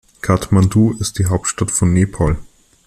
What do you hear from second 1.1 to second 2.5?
die Hauptstadt von Nepal.